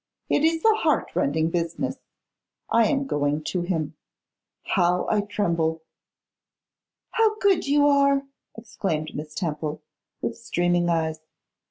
[0.29, 1.97] It is a heart rending business.
[2.71, 3.95] I am going to him.
[4.63, 5.83] How I tremble!'
[7.11, 8.23] 'How good you are!'
[8.57, 9.83] exclaimed Miss Temple,
[10.19, 11.19] with streaming eyes.